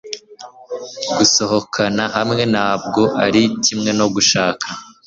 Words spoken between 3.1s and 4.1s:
ari kimwe no